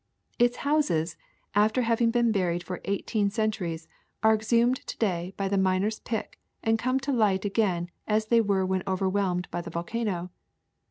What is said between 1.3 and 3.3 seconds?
after having been buried for eighteen